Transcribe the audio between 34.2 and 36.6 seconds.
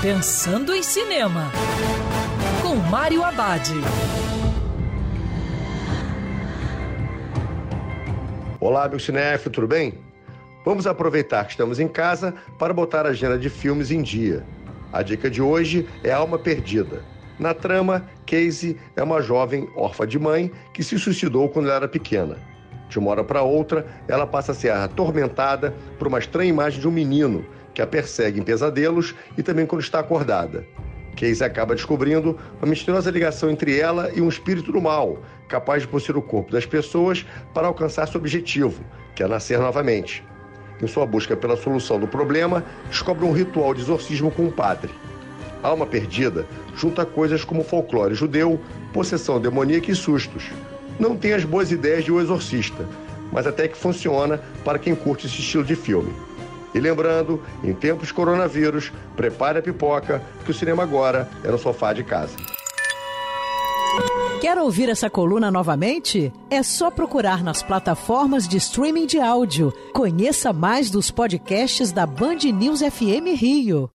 um espírito do mal, capaz de possuir o corpo